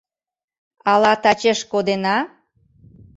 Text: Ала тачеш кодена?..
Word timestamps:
Ала 0.91 1.13
тачеш 1.23 1.59
кодена?.. 1.71 2.17